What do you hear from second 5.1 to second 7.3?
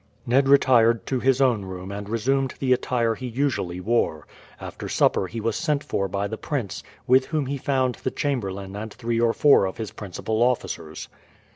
he was sent for by the prince, with